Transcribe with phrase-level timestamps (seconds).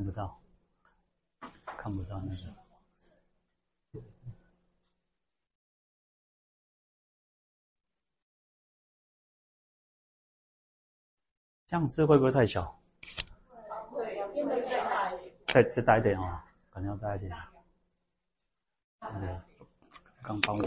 [0.00, 0.40] 看不到，
[1.76, 2.36] 看不到那个。
[11.66, 12.80] 这样子会不会太小？
[13.92, 15.34] 对，变得再大一点。
[15.46, 17.30] 再再大一点哦，可能要大一点。
[19.00, 19.44] 那个
[20.22, 20.62] 刚帮我，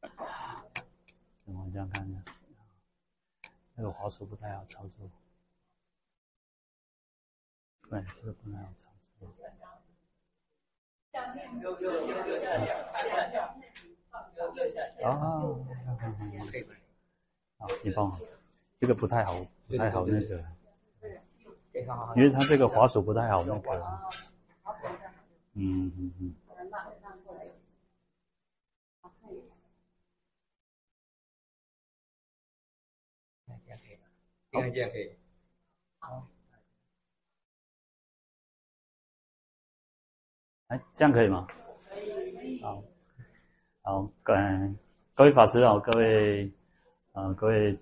[0.00, 2.20] 等我这样看一下，
[3.76, 5.08] 那个滑鼠不太好操作。
[7.88, 8.88] 对，这个不太好操
[9.18, 9.28] 作。
[11.60, 13.56] 右右右右下角，下角，
[14.36, 15.08] 右右下角。
[17.58, 18.20] 啊，你帮我。
[18.76, 20.44] 这个不太好，不太好那个，
[22.14, 23.70] 因为它这个滑手不太好那个。
[25.54, 26.34] 嗯嗯嗯。
[33.46, 35.17] 这样可以，这样可以。
[40.68, 41.46] 哎，这样可以吗？
[41.90, 41.98] 可
[42.44, 42.62] 以。
[42.62, 42.82] 好，
[43.82, 44.40] 好，各位
[45.14, 46.50] 各位法师好，各位，
[47.12, 47.78] 呃，各位。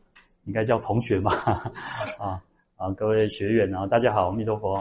[0.47, 1.35] 应该叫同学嘛，
[2.23, 2.41] 啊
[2.77, 4.81] 啊，各位学员啊，大家好，阿弥陀佛。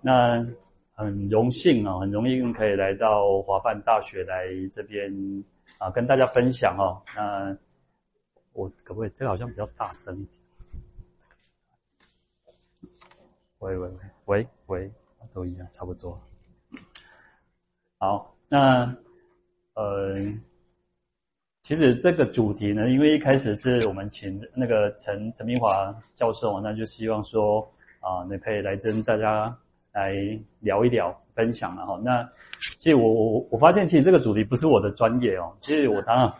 [0.00, 0.46] 那
[0.94, 5.12] 很荣幸啊，很荣幸可以来到华梵大学来这边
[5.78, 7.02] 啊，跟大家分享哦。
[7.16, 7.58] 那
[8.52, 9.10] 我可不可以？
[9.12, 10.40] 这个好像比较大声一点。
[13.58, 14.92] 喂喂喂喂喂，
[15.34, 16.16] 都一样，差不多。
[17.98, 18.94] 好，那
[19.74, 20.16] 呃。
[21.62, 27.60] 其实这个主题呢，因为一开始是我们请那个陈陈明华教授，那就希望说
[27.98, 29.52] 啊，你可以来跟大家
[29.90, 30.14] 来
[30.60, 32.00] 聊一聊，分享了哈。
[32.04, 32.22] 那
[32.78, 35.52] 其实我我我发现，其实这个主题不是我的专业哦。
[35.58, 36.32] 其实我常常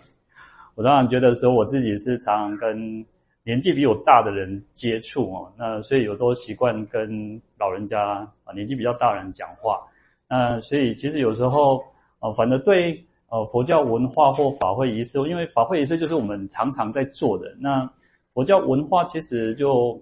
[0.77, 3.05] 我常常觉得说，我自己是常常跟
[3.43, 5.53] 年纪比我大的人接触哦。
[5.59, 8.01] 那所以我都习惯跟老人家
[8.45, 9.85] 啊，年纪比较大的人讲话。
[10.29, 11.83] 呃所以其实有时候
[12.21, 13.03] 呃，反正对。
[13.29, 17.53] 呃，佛教文化或法会仪式，因为法会仪式就是我们常常在做的。
[17.59, 17.85] 那
[18.33, 20.01] 佛教文化其实就，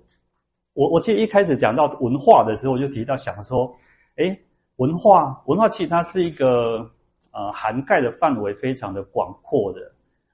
[0.75, 3.75] 我我记得一开始讲到文化的时候，我就提到想说，
[4.17, 4.39] 诶，
[4.77, 6.87] 文化文化其实它是一个
[7.33, 9.91] 呃涵盖的范围非常的广阔的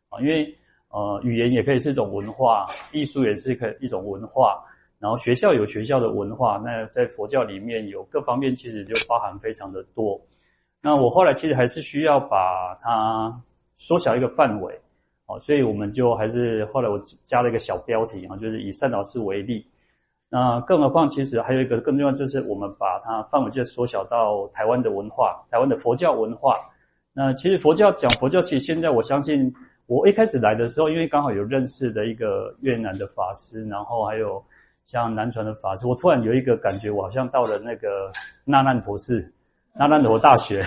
[0.08, 0.52] 啊，因为
[0.88, 4.60] 呃语言也可以是一种文化，艺术也是一一种文化，
[5.00, 10.20] 然后学校有学校的文化，那在佛教里面有各方面其实就包含非常的多。
[10.82, 13.34] 那我后来其实还是需要把它
[13.74, 14.78] 缩小一个范围，
[15.26, 19.66] 哦，所以我们就还是后来我加了一个小标题啊，就是以善导师为例。
[20.28, 26.56] 那更何况，其实还有一个更重要，就是我们把它范围就缩小到台湾的文化，台湾的佛教文化。
[27.12, 29.52] 那其实佛教讲佛教，其实现在我相信，
[29.86, 34.40] 我一开始来的时候，因为刚好有认识的一个越南的法师，然后还有
[34.90, 38.10] 像南传的法师，我突然有一个感觉，我好像到了那个
[38.44, 39.32] 那烂陀寺。
[39.72, 40.66] 那烂陀大学，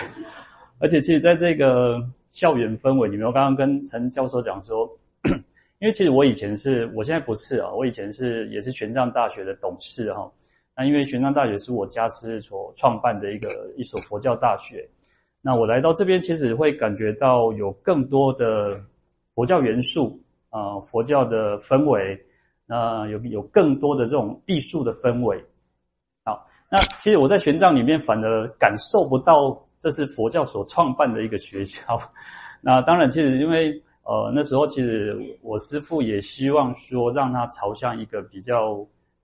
[0.78, 4.90] 而且其实在这个校园氛围里面，我刚刚跟陈教授讲说，
[5.78, 10.32] 因为其实我以前是，我现在不是啊，我以前是也是玄奘大学的董事哈。
[10.74, 14.88] 那因为玄奘大学是我家师所创办的一个一所佛教大学，
[15.42, 18.80] 那我来到这边其实会感觉到有更多的
[19.34, 20.18] 佛教元素
[20.48, 22.18] 啊，佛教的氛围，
[22.66, 25.44] 那有有更多的这种艺术的氛围。
[26.24, 31.98] 好那其实我在玄奘里面反而感受不到这是佛教所创办的一个学校。
[32.62, 38.76] 那当然，其实因为呃那时候其实我师父也希望说让他朝向一个比较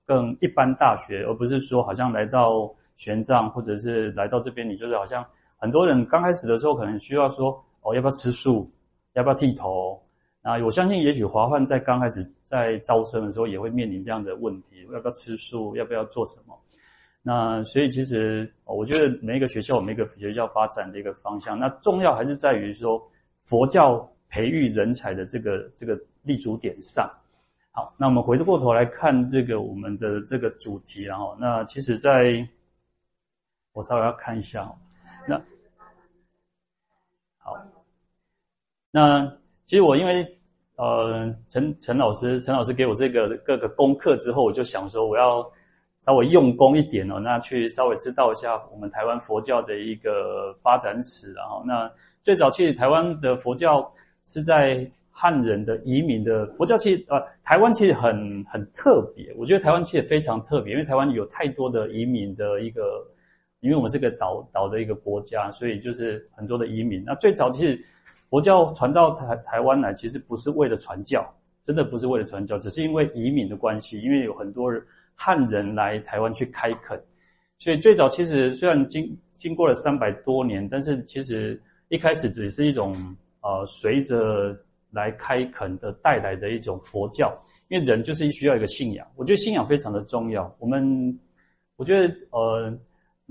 [0.05, 5.25] 更一般大学，而不是说好像来到玄奘或者是来到这边，你就是好像
[5.57, 8.71] 很多人刚开始的时候可能需要说哦要不要吃素，
[9.15, 9.99] 要不要剃头。
[10.43, 16.59] 那我相信也许华梵在刚开始在招生的时候也会面临这样的问题，要不要吃素，要不要做什么？
[17.23, 21.59] 那所以其实，我觉得每一个学校每一个学校发展的一个方向。
[21.59, 22.99] 那重要还是在于说，
[23.43, 27.07] 佛教培育人才的这个这个立足点上。
[27.73, 32.33] 好，那我们回过头来看这个我们的这个主题，然后那其实在，
[33.75, 34.67] 我稍微要看一下。
[35.29, 35.37] 那
[37.37, 37.55] 好，
[38.91, 39.31] 那
[39.71, 40.27] 其实我因为
[40.75, 45.49] 呃陈陈老师陈老师给我这个各个功课之后，我就想说我要。
[46.01, 53.87] 稍微用功一点哦，那去稍微知道一下我们台湾佛教的一个发展史，然后那最早其实台湾的佛教
[54.25, 63.07] 是在汉人的移民的佛教，其实呃台湾其实很很特别，我觉得台湾其实非常特别，因为台湾有太多的移民的一个，
[63.61, 67.05] 因为我们是个岛岛的一个国家，所以就是很多的移民。
[67.05, 67.79] 那最早其实
[68.31, 71.29] 佛教传到台台湾来，其实不是为了传教，
[71.63, 74.83] 真的不是为了传教，只是因为移民的关系，因为有很多人。
[75.23, 76.99] 汉人来台湾去开垦，
[77.59, 81.61] 所以最早其实虽然经经过了三百多年，但是其实
[81.91, 82.97] 一开始只是一种
[83.43, 84.59] 呃随着
[84.91, 87.39] 来开垦的带来的一种佛教，
[87.69, 90.51] 因为人就是需要一个信仰，我觉得信仰非常的重要。
[90.59, 91.21] 我们
[91.77, 92.73] 我觉得呃。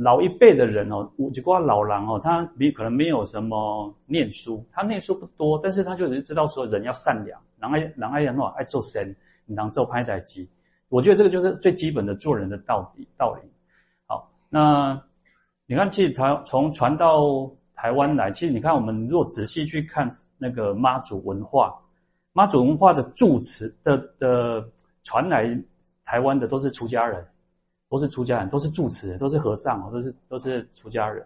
[0.01, 9.13] 老一辈的人哦，我就说老人哦，他没可能没有什么念书，他念书不多，但是他就是知道说人要善良，然后然后要那爱做神，
[9.45, 10.49] 然后做拍代机。
[10.87, 13.41] 我觉得这个就是最基本的做人的道理道理。
[14.07, 14.99] 好，那
[15.67, 21.77] 你看，其实他从传到台湾来，其实你看，我们如果仔细去看那个妈祖文化，
[22.31, 24.65] 妈祖文化的住持的的
[25.03, 25.61] 传来
[26.05, 27.21] 台湾的都是出家人。
[27.89, 31.25] 都是出家人，都是住持，都是和尚，都是都是出家人。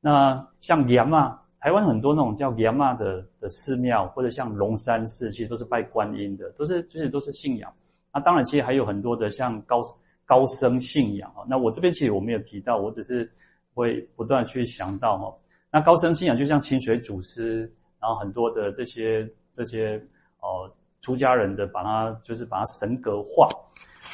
[0.00, 7.72] 那像盐嘛，台湾很多那种叫盐嘛的的寺庙，或者像龙山寺，其实都是拜观音的，都是其实都是信仰。
[8.14, 9.82] 那当然，其实还有很多的像高
[10.24, 11.42] 高僧信仰啊。
[11.48, 13.28] 那我这边其实我没有提到，我只是
[13.74, 15.36] 会不断去想到哈。
[15.72, 17.62] 那高僧信仰就像清水祖师，
[18.00, 20.00] 然后很多的这些这些
[20.40, 20.70] 哦
[21.00, 23.48] 出家人的，把它就是把它神格化。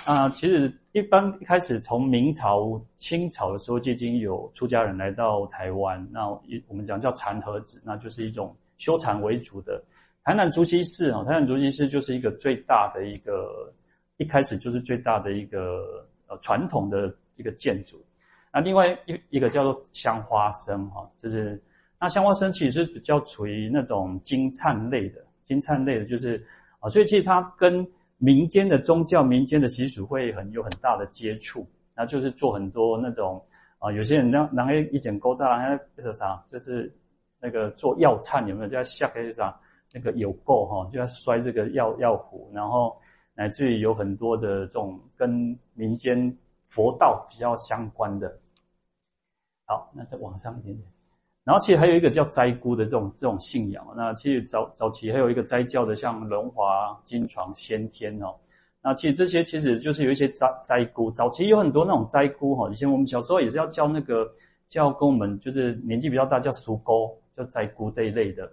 [0.05, 9.83] 啊，其实一般一开始从明朝、清朝的时候就已经有出家人来到台湾，那一我们讲叫禅和子，那就是一种修禅为主的。
[10.25, 13.73] 台南竹溪寺啊，台南竹溪寺就是一个最大的一个，
[14.17, 17.97] 一开始就是最大的一个呃传统的一个建筑。
[18.53, 21.63] 那另外一一个叫做香花生哈，就是
[22.01, 26.45] 那香花生其实是比较处于那种金灿类的，金灿类的，就是
[26.81, 27.87] 啊，所以其实它跟
[28.25, 33.45] 民间的宗教、民间的习俗会很有很大的接触，那就是做很多那种
[33.81, 36.95] 啊，有些人让让那一剪勾扎，那那个啥，就是
[37.41, 38.69] 那个做药忏有没有？
[38.69, 39.61] 就要下个啥
[39.93, 42.97] 那个有垢哈，就要摔这个药药壶，然后
[43.35, 48.39] 乃至于有很多的这种跟民间佛道比较相关的。
[49.67, 50.87] 好，那再往上一点点。
[51.45, 58.33] 然后其实还有一个叫斋姑的这种这种信仰，那其实早早期还有一个斋教的，像龙华、金床、先天哦。
[58.81, 62.69] 那其实这些其实就是有一些斋斋姑，早期有很多那种斋姑哈。
[62.71, 64.29] 以前我们小时候也是要叫那个
[64.69, 68.49] 叫跟我们就是年纪比较大叫叔姑，叫斋姑这一类的。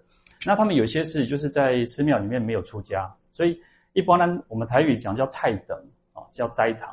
[0.46, 3.60] 那他们有些是就是在寺庙里面没有出家，所以
[3.94, 5.78] 一般呢我们台语讲叫菜等
[6.14, 6.90] 啊，叫斋堂。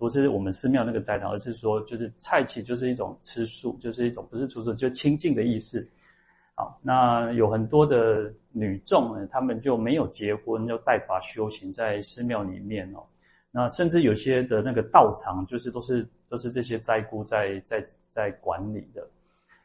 [0.00, 5.86] 不是我们寺庙那个斋堂，而是说就是菜其实就是一种吃素，就是一种不是出素，就清净的意思。
[6.54, 13.04] 好，那有很多的女众呢，她们就没有结婚，就带发修行在寺庙里面哦。
[13.50, 19.06] 那甚至有些的那个道场，就是都是都是这些斋姑在在在管理的。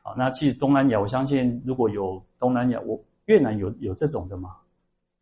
[0.03, 4.57] 好，那其实东南亚，我相信如果有东南亚，我越南有有这种的吗？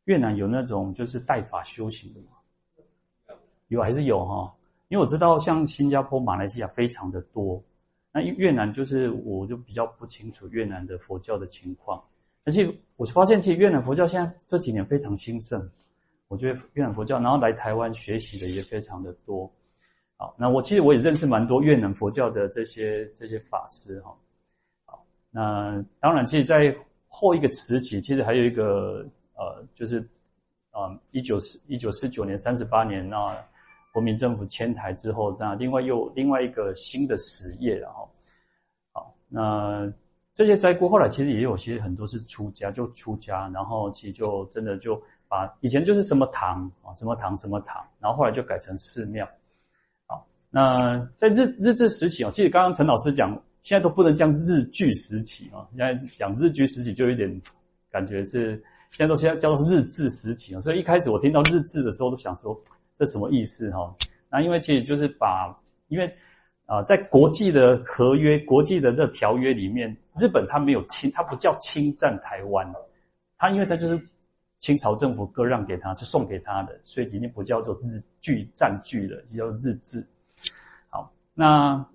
[0.06, 3.38] 越南有那种就是带发修行的吗？
[3.68, 4.52] 有还是有哈？
[4.94, 7.60] 因为我知道，像新加坡、马来西亚非常的多，
[8.12, 12.00] 那越南就是我就比较不清楚越南的佛教的情况。
[12.46, 15.68] 而且我发现，其实越南佛教现在这几年非常兴盛。
[16.28, 19.52] 我觉得越南佛教，然后来台湾学习的也非常的多。
[20.16, 24.16] 好，那我其实我也认识蛮多越南佛教的这些这些法师哈。
[24.86, 26.72] 好，那当然，其实，在
[27.08, 29.04] 后一个时期，其实还有一个
[29.34, 30.08] 呃，就是
[30.70, 33.36] 啊，一九四一九四九年三十八年那。
[33.94, 38.10] 国民政府迁台之后，那另外又另外一个新的实业，然后，
[38.92, 39.88] 好，那
[40.34, 49.30] 这些斋姑后来其实也有些很多是出家，就出家，然后其实就真的就把以前就是什么堂啊，什么堂什么堂，然后后来就改成寺庙。
[50.08, 57.42] 好，那在日日治时期哦，其实刚刚陈老师讲，现在都不能讲日据时期啊，现在讲日据时期就有点
[57.92, 58.56] 感觉是
[58.90, 62.60] 现在都现在叫做日治时期啊，所以一开始我听到日治的时候都想说。
[62.98, 63.94] 这什么意思哈？
[64.30, 65.56] 那因为其实就是把，
[65.88, 66.14] 因为
[66.66, 72.66] 啊、在国际的合约、国际的这条约里面，日本它没有侵，它不叫侵占台湾，
[73.38, 74.02] 它因为它就是
[74.60, 80.04] 清朝政府割让给他，是送给他的，所以已经不叫做日据占据了，就叫日治。
[80.90, 81.86] 好，那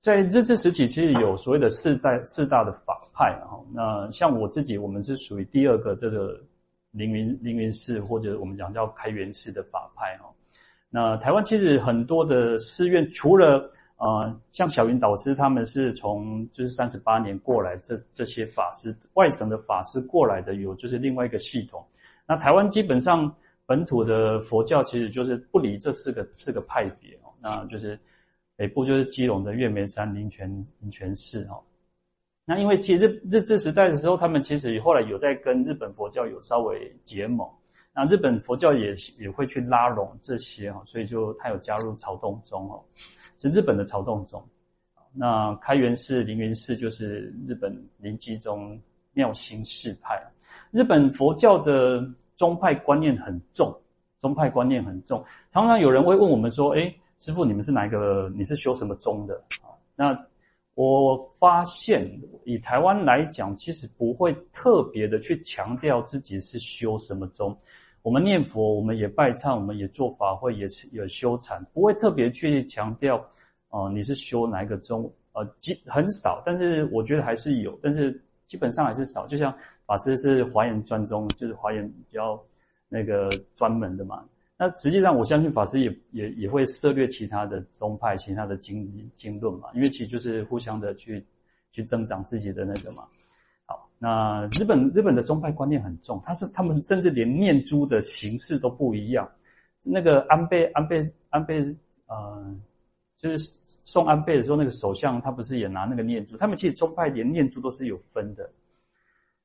[0.00, 3.62] 在日治时期，其实有所谓的四代四大的法派哈。
[3.70, 6.40] 那像我自己，我们是属于第二个这个
[6.90, 10.32] 凌云凌云寺，或者我们讲叫开元寺的法派哈。
[10.88, 21.84] 那台湾其实很多的寺院，除了呃像小云导师他们是从就是三十八年过来，这这些法师外省的法师过来的有就是另外一个系统。
[22.26, 23.30] 那台湾基本上
[23.66, 27.98] 本土的佛教其实就是不离这四个四个派别哦，那就是
[28.56, 30.48] 北部就是基隆的月眉山灵泉
[30.80, 31.62] 灵泉寺哦。
[32.44, 37.46] 那因为其实日日治时代的时候，他们其实后来有在跟日本佛教有稍微结盟。
[37.98, 42.84] 那日本佛教也也会去拉拢这些哈，所以就他有加入曹洞宗哦，
[43.38, 44.46] 是日本的曹洞宗。
[45.14, 48.78] 那开元寺、凌云寺就是日本临济宗
[49.14, 50.22] 妙心寺派。
[50.72, 53.74] 日本佛教的宗派观念很重，
[54.18, 55.24] 宗派观念很重。
[55.48, 58.30] 常常有人会问我们说：“哎，师父，你们是哪一个？
[58.34, 59.34] 你是修什么宗的？”
[59.64, 60.26] 啊，那
[60.74, 62.06] 我发现
[62.44, 67.58] 以台湾来讲，其实不会特别的去强调自己是修什么宗。
[68.06, 73.20] 我们念佛，我们也拜忏，我们也做法会，也是有修禅，不会特别去强调。
[73.70, 75.12] 哦、你是修哪一个宗？
[75.32, 78.12] 呃，基很少，但是我觉得还是有，但是
[78.46, 79.26] 基本上还是少。
[79.26, 79.52] 就像
[79.86, 82.40] 法师是华严专宗，就是华严比较
[82.88, 84.24] 那个专门的嘛。
[84.56, 91.26] 那实际上我相信法师也也也会涉猎其他的宗派、其他的经经论嘛，因为其实就是互相的去
[91.72, 93.02] 去增长自己的那个嘛。
[93.98, 99.28] 那日本日本的宗派观念很重，他是他们甚至连念珠的形式都不一样。
[99.84, 101.00] 那个安倍安倍
[101.30, 101.60] 安倍
[102.06, 102.56] 呃。
[103.18, 106.36] 就是送安倍的时候，那个首相他不是也拿那个念珠？
[106.36, 108.46] 他们其实宗派连念珠都是有分的。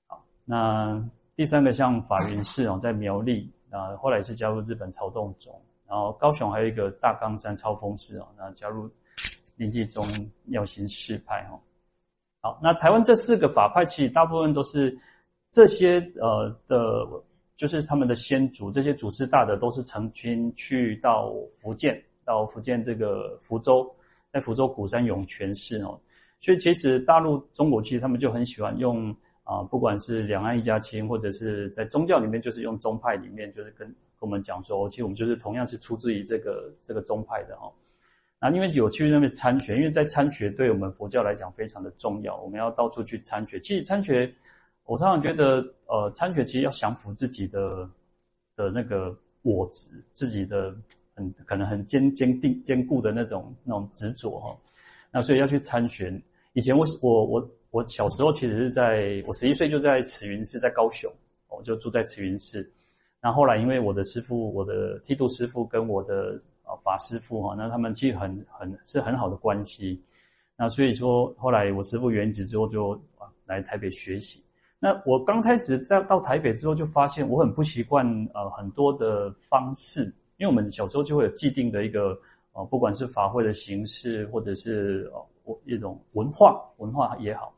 [0.07, 1.01] 好，那
[1.37, 8.91] 第三个像法云寺哦，在苗栗啊，后来是加入日本曹洞宗，然后高雄还有一个大冈山超峰寺哦，那加入
[9.55, 10.05] 临济宗
[10.43, 11.55] 妙心寺派哦。
[12.41, 14.97] 好，那台湾这四个法派其实大部分都是
[15.49, 17.05] 这些呃的，
[17.55, 22.03] 就是他们的先祖，这些祖师大德都是曾经去到福建。
[22.23, 23.93] 到福建这个福州，
[24.31, 25.99] 在福州鼓山涌泉寺哦，
[26.39, 37.73] 所以其实大陆中国其实他们就很喜欢用啊、不管是两岸一家亲，或者是在宗教里面，就是用宗派里面，就是跟跟我们讲说，其实我们就是同样是出自于这个这个宗派的哦。
[38.41, 43.59] 那因为有去那边参学，因为在参学对我们佛教来讲非常的重要，我们要到处去参学。
[43.59, 44.33] 其实参学，
[44.85, 47.87] 我常常觉得，呃，参学其实要降服自己的
[48.55, 50.75] 的那个我执，自己的。
[51.13, 54.57] 很可能很坚坚定坚固的那种那种执着哈，
[55.11, 56.09] 那所以要去参学。
[56.53, 61.11] 以前我我我我小时候其实是在我十一岁就在慈云寺，在高雄，
[61.49, 62.67] 我就住在慈云寺。
[63.21, 66.41] 那后来因为我的师父，我的剃度师父跟我的
[66.77, 70.03] 法师父哈，那他们其实很很是很好的关系。
[70.57, 72.99] 那所以说后来我师父圆寂之后就
[73.45, 74.43] 来台北学习。
[74.79, 80.13] 那我刚开始在到台北之后就发现我很不习惯呃很多的方式。
[80.37, 82.17] 因为我们小时候就会有既定的一个
[82.53, 87.53] 呃，不管是法会的形式，或者是呃一种文化，文化也好，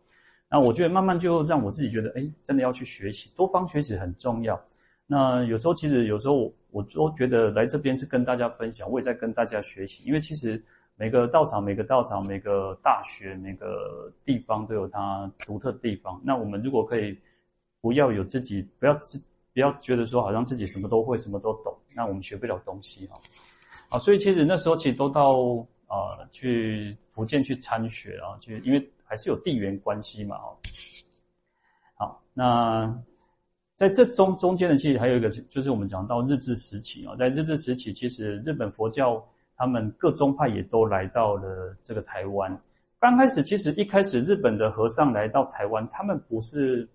[0.50, 4.62] 那我觉得慢慢就让我自己觉得，哎，真的要去学习，多方学习很重要。
[5.06, 10.64] 那有时候其实有时候我我都觉得来这边是跟大家分享，我也在跟大家学习，因为其实
[10.96, 16.22] 每个道场、每个道场、每个大学、每个地方都有它独特的地方。
[16.24, 17.18] 那我们如果可以
[17.82, 19.24] 不要有自己，不要自。
[19.56, 23.14] 不要觉得说好像自己什么都会，什么都懂，那我们学不了东西哈。
[23.92, 25.30] 啊，所以其实那时候其实都到
[25.86, 30.58] 啊、去福建去参学啊，去因为还是有地缘关系嘛哦。
[31.94, 33.00] 好，那
[33.76, 39.24] 在这中中间的其实还有一个就是我们讲到日治时期啊，在日治时期，其实日本佛教
[39.56, 42.56] 他们各宗派也都来到了这个台湾。
[43.00, 46.88] 刚开始其实一开始日本的和尚来到台湾，他们不是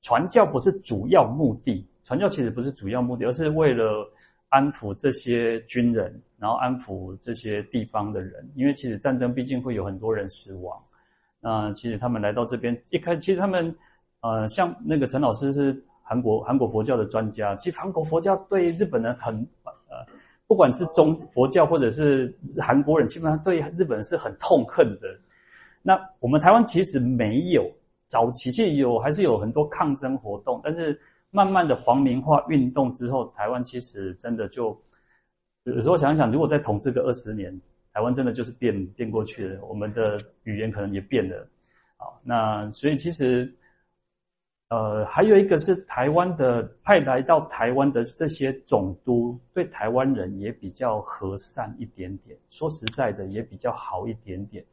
[0.00, 1.86] 传教，不是主要目的。
[2.04, 4.10] 传教其实不是主要目的，而是为了
[4.48, 8.48] 安抚这些军人，然后安抚这些地方的人。
[8.54, 10.76] 因为其实战争毕竟会有很多人死亡。
[11.40, 13.74] 那其实他们来到这边，一开其实他们，
[14.20, 17.56] 呃，像那个陈老师是韩国韩国佛教的专家。
[17.56, 20.04] 其实韩国佛教对日本人很，呃，
[20.46, 25.08] 不管是中佛教或者是韩国人，基本上对日本人是很痛恨的。
[25.82, 27.70] 那我们台湾其实没有，
[28.06, 31.00] 早期其实有还是有很多抗争活动，但是。
[31.34, 34.78] 慢慢的皇民化运动之后，台湾其实真的就
[35.64, 37.58] 有时候想一想，如果再统治个二十年，
[37.94, 41.48] 台湾真的就是变变过去了，我们的语言可能也变了。
[41.96, 43.50] 好，那所以其实
[44.72, 54.64] 呃还有一个是台湾的派来到台湾的这些总督，对台湾人也比较和善一点点，说实在的也比较好一点点，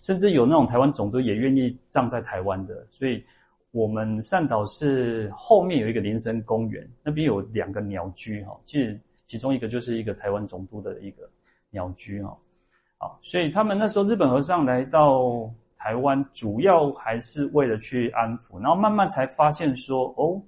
[0.00, 3.24] 甚至有那种台湾总督也愿意葬在台湾的，所以。
[3.70, 11.28] 我们善导寺后面有一个林森公园，那边有两个鸟居哈，其实其中一个就是一个台湾总督的一个
[11.68, 12.34] 鸟居哈，
[12.96, 15.48] 好，所以他们那时候日本和尚来到
[15.78, 20.42] 台湾，主要还是为了去安抚，然后慢慢才发现说，哦，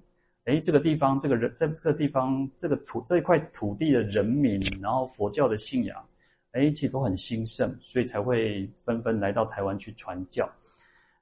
[0.44, 6.04] 诶，这个地方这个人在这个地方这个土这一块土地的人民，然后佛教的信仰，
[6.52, 10.46] 诶，其实都很兴盛，所以才会纷纷来到台湾去传教。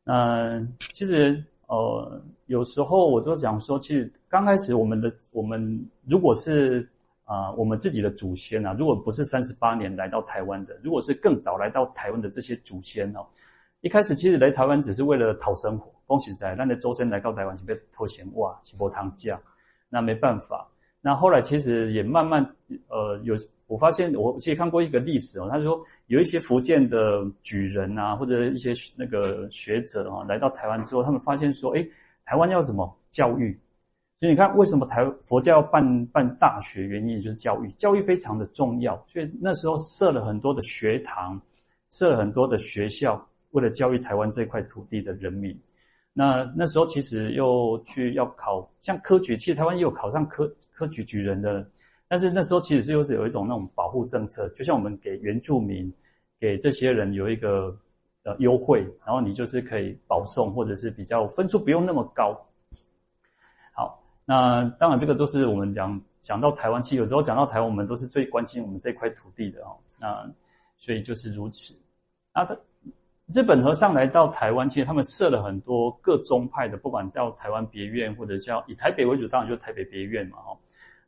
[0.05, 1.45] 嗯，其实。
[1.69, 6.81] 呃，有时候我就讲说，其实刚开始我们的我们如果是
[7.25, 13.21] 啊、呃，我们自己的祖先啊，如果不是三十八年来到台湾的，如果是更早来到台湾的这些祖先哦，
[13.81, 19.41] 一开始其实来台湾只是为了讨生活，恭喜在，那的周深来到台湾是被拖闲哇，起波汤价，
[19.89, 20.69] 那没办法。
[21.01, 22.45] 那后来其实也慢慢
[22.89, 23.37] 呃有，
[23.69, 31.89] 我发现我其实看过一个历史哦，他说有一些福建的举人啊，或者一些那个学者啊，来到台湾之后，他们发现说，诶，
[32.25, 33.57] 台湾要什么教育？
[34.19, 36.83] 所以你看，为什么台佛教要办办大学？
[36.83, 39.01] 原因就是教育，教育非常的重要。
[39.07, 41.41] 所以那时候设了很多的学堂，
[41.91, 45.59] 设很多的学校，为了教育台湾这块土地的人民。
[46.13, 51.65] 那那时候其实又去要考，像科举，其实台湾也有考上科科举举人的。
[52.09, 55.93] 但是那时候其实是又是有一种那种保护政策，就像我们给原住民，
[56.41, 57.77] 给这些人有一个
[58.25, 62.35] 呃优惠，然后你就是可以保送，或者是比较分数不用那么高。
[63.75, 69.77] 好那当然，这个都是我们讲讲到台湾，其实有时候讲到台湾，我们都是最关心我们这块土地的哦。
[70.01, 70.29] 那
[70.79, 71.75] 所以就是如此。
[72.33, 72.49] 啊，
[73.35, 80.39] 日本和尚来到台湾，其实他们设了很多各宗派的，不管到台湾别院或者叫以台北为主，当然就是台北别院嘛。
[80.39, 80.57] 哦，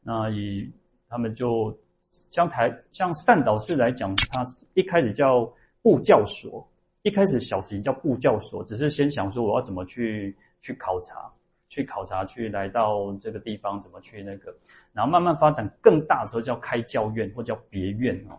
[0.02, 0.70] 那以
[1.08, 1.76] 他们就
[2.10, 5.50] 像台像善导寺来讲，他一开始叫
[5.82, 6.66] 布教所，
[7.02, 11.30] 一开始小型叫布教所，只是先想说我要怎么去去考察。
[11.72, 14.52] 去考察，去来到这个地方，怎么去那个，
[14.92, 18.36] 然后慢慢发展更大的时候叫开教院或叫别院哦，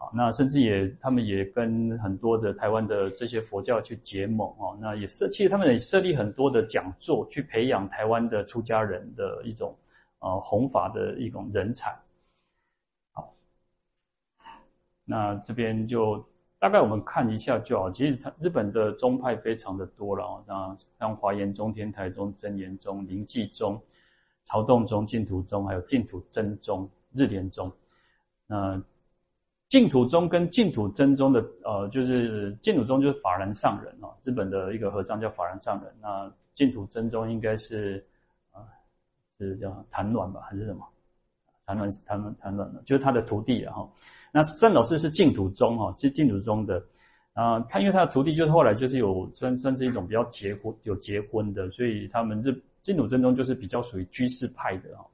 [0.00, 9.76] 好，那甚至也他们也跟很多的台湾的这些佛教去结盟哦，那也设其实他们也设立很多的讲座，去培养台湾的出家人的一种
[10.20, 11.94] 呃弘法的一种人才。
[13.12, 13.30] 好，
[15.04, 16.26] 那这边就。
[16.62, 17.90] 大概我们看一下就好。
[17.90, 23.80] 其实它日本的宗派非常的多了哦，像像华严宗、天台宗、真言宗、临济宗、
[24.44, 27.72] 曹洞宗、净土宗，还有净土真宗、日莲宗。
[28.46, 28.78] 那
[29.70, 35.94] 净土宗跟净土真宗的呃，就是净土宗就是法然上人哦，日本的一个和尚叫法然上人。
[36.02, 38.04] 那净土真宗应该是
[38.50, 38.66] 啊、
[39.38, 40.84] 呃，是叫昙鸾吧，还是什么？
[41.66, 43.88] 昙鸾是昙鸾昙鸾的，就是他的徒弟然后。
[44.32, 46.82] 那善导寺是净土宗哈，是净土宗的，
[47.34, 52.52] 啊，他因为他的徒弟就是后来就是有算算是一种比较结婚有结婚的，所以他们这
[52.82, 55.06] 净土真宗就是比较属于居士派的哈。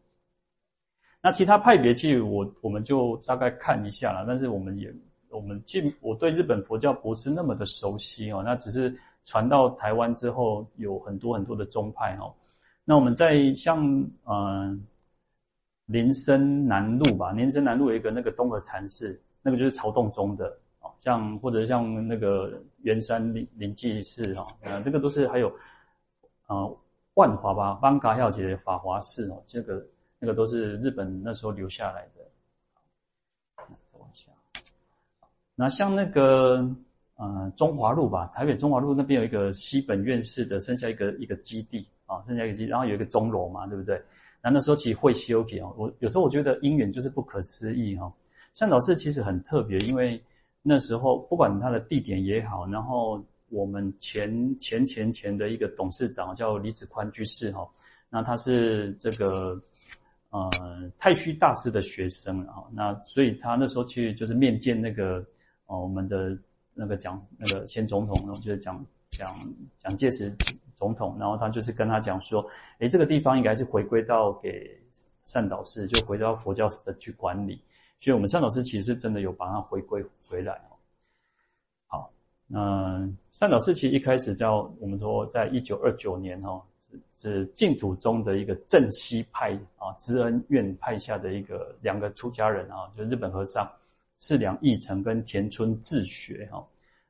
[1.26, 4.94] 那其他派别其实我我们就大概看一下了，但是我们也
[5.28, 12.32] 我们进我对日本佛教不是那么的熟悉哦，那只是传到台湾之后有很多很多的宗派哈。
[12.84, 13.84] 那我们在像
[14.24, 14.86] 嗯。
[15.88, 20.46] 林森南路吧，林森南路有一个那个东和禅寺，那个就是曹洞宗的
[20.80, 25.48] 啊，像或者像那个圆山林林济寺哈，啊，这个都是还有
[26.46, 26.66] 啊
[27.14, 29.80] 万华吧，邦嘎孝节法华寺哦，这个
[30.26, 32.24] 那个都是日本那时候留下来的。
[33.92, 34.32] 再往下，
[35.54, 36.68] 那像那个
[37.14, 44.02] 呃中华路吧，台北中华路那边有一个西本院士的，剩下一个一个基地啊，剩下一个基地，然后有一个钟楼嘛，对不对？
[44.42, 48.12] 那那时候其实会修给哦，我有时候我觉得因缘就是不可思议哈。
[48.52, 50.20] 善导寺其实很特别，因为
[50.62, 57.68] 那时候不管它的地点也好，然后我们前前前前的一个董事长叫李子宽居士哈，
[58.08, 59.60] 那他是这个
[60.40, 65.25] 呃太虚大师的学生啊，那所以他那时候去就是面见那个
[65.66, 66.37] 呃我们的
[66.75, 69.29] 那个蒋那个前总统，就是蒋蒋
[69.79, 70.35] 蒋介石。
[70.79, 72.46] 总统，然后他就是跟他讲说，
[72.81, 74.79] 诶，这个地方应该是回归到给
[75.25, 77.59] 善导寺，就回到佛教的去管理。
[77.99, 80.77] 所以，我们善导寺其实真的有把它回归回来哦。
[81.87, 82.12] 好，
[82.46, 86.62] 那善导寺其实一开始叫我们说，在一九二九年哦，
[87.16, 93.70] 是净土宗的一个正西派啊，知恩院派下的一个两个出家人啊，就是日本和尚
[94.18, 96.64] 寺良义成跟田村智学哈，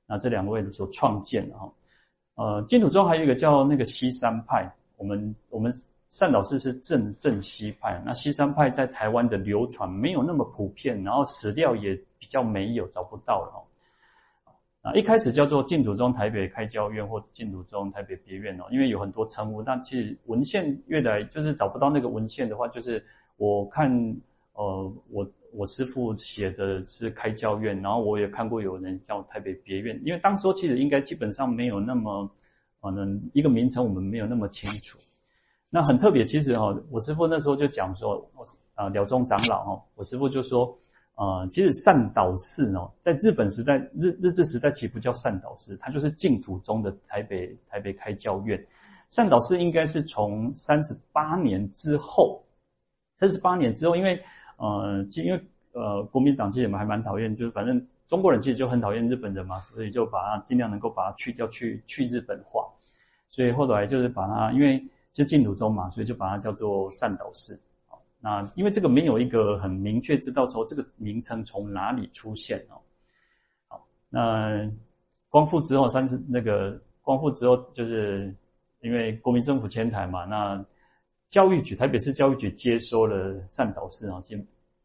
[0.07, 1.73] 那这两位所创建的哈。
[2.35, 5.73] 呃，净土宗还有一个叫那个西山派，我们我们
[6.09, 13.59] 善导寺是正正西派，那西山派在台湾的流传没有那么普遍，然后史料也比较没有，找不到了哦。
[13.59, 13.76] 啊，
[14.95, 23.05] 一开始叫做净土宗台北开教院或净土宗台北别院哦，因为有很多称呼，但其实文献越来就是找不到那个文献的话，就是
[23.37, 23.91] 我看
[24.53, 25.27] 呃我。
[25.53, 32.31] 我师父写的是开教院，然后我也看过有人叫台北别院，因为当时其实应该基本上没有那么，
[32.83, 34.99] 可能一个名称我们没有那么清楚。
[35.71, 38.23] 那很特别，其实哈，我师父那时候就讲说，
[38.75, 40.77] 啊，了宗长老哈，我师父就说，
[41.17, 48.65] 啊，其实善导寺哦，在日本时代日日治时代其实不叫善导寺，它就是净土宗的台北台北开教院。
[49.11, 52.41] 善导寺应该是从三十八年之后，
[53.17, 54.23] 三十八年之后，因为。
[54.59, 62.67] 呃，其实因为呃，国民党其实也还蛮讨厌，就是反正中国人其实就很讨厌日本人嘛，所以就把它尽量能够把它去掉，去去日本化。
[63.29, 67.61] 所以后来就是把它，因为是净土宗嘛，所以就把它叫做善导寺。
[68.29, 72.75] 那因为这个没有一个很明确知道说这个名称从哪里出现哦。
[73.69, 74.69] 好，那
[75.29, 78.35] 光复之后，三次那个光复之后，就是
[78.81, 80.61] 因为国民政府迁台嘛，那
[81.31, 84.21] 教育局台北市教育局接收了善导寺啊，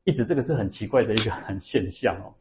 [0.04, 2.32] 一直这个是很奇怪的一个很现象哦。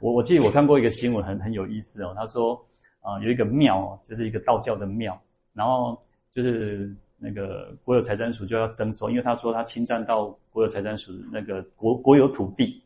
[0.00, 2.14] 我我记得我看过一个新闻，很很有意思哦。
[2.16, 2.64] 他说
[3.00, 5.20] 啊，有一个庙，就是一个道教的庙，
[5.52, 6.00] 然后
[6.32, 6.94] 就是。
[7.18, 12.82] 那个国有财产署就要征收，因为他说他侵占到国有财产署那个国国有土地，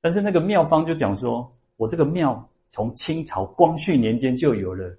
[0.00, 4.94] 但是那个庙方就讲说，我这个庙从清朝光绪年间就有了，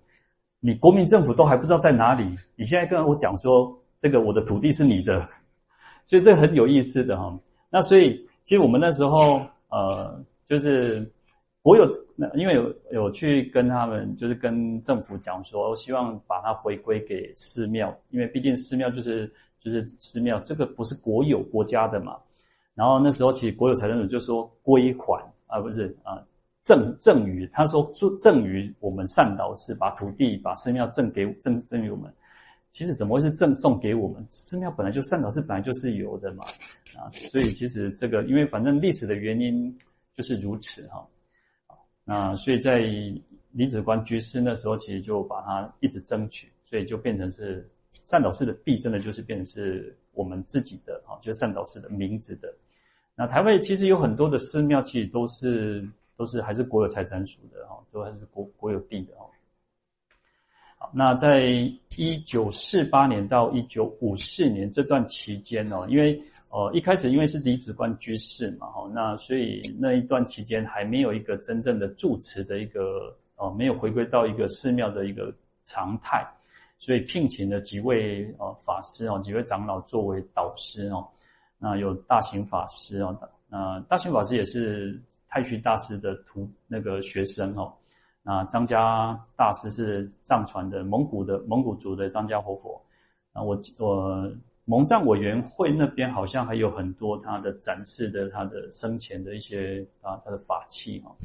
[0.59, 2.23] 你国民政府都还不知道在哪里，
[2.55, 5.27] 你现在跟我讲说这个我的土地是你的，
[6.07, 7.37] 所以这很有意思的哈。
[7.69, 11.09] 那所以其实我们那时候呃就是。
[11.65, 11.83] 我有
[12.15, 19.25] 那，因为有有去跟他们，就是跟政府讲说，我希望把它回归给寺庙，因为毕竟寺庙就是
[19.59, 22.17] 就是寺庙，这个不是国有国家的嘛。
[22.75, 26.23] 然后那时候其实国有财政署就说归还啊，不是啊，
[26.61, 32.13] 赠赠予，他说说赠予我们善导寺，把土地把寺庙赠给赠赠予我们。
[32.71, 34.23] 其实怎么会是赠送给我们？
[34.29, 36.43] 寺庙本来就善导寺本来就是有的嘛
[36.95, 39.75] 啊，所以其实这个因为反正历史的原因
[40.15, 41.03] 就是如此哈。
[42.05, 42.77] 那所以在
[43.51, 52.53] 李子光居士那时候，其实就把它一直争取，所以就变成是善导寺的地，真的就是变成是我们自己的哈，就是善导寺的名字的。
[53.15, 59.25] 那台湾其实有很多的寺庙，其实都是都是还是国有财产属的哈，都还是国国有地的哈。
[60.77, 61.45] 好那在
[61.97, 75.33] 一九四八年到一九五四年这段期间哦，因为呃一开始因为是李子观居士嘛，哈，那所以那一段期间还没有一个真正的住持的一个呃，没有回归到一个寺庙的一个
[75.65, 76.25] 常态，
[76.77, 81.07] 所以聘请了几位呃法师哦，几位长老作为导师哦，
[81.57, 83.17] 那有大行法师哦，
[83.49, 87.73] 那大行法师也是太虚大师的徒那个学生哦。
[88.27, 92.81] 那张家大师是藏传的蒙古的蒙古族的张家活佛，
[93.33, 94.27] 啊，我我
[94.65, 101.15] 蒙藏委员会那边好像还有很多他的展示的他的生前的一些啊他的法器哈，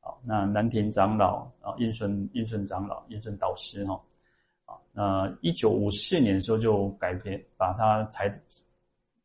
[0.00, 4.00] 好，那南亭长老啊印顺印顺长老印顺导师哈，
[4.64, 8.34] 啊，那一九五四年的时候就改编把他才